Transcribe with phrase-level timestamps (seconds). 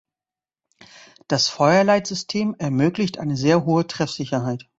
[1.27, 4.67] Das Feuerleitsystem ermöglicht eine sehr hohe Treffsicherheit.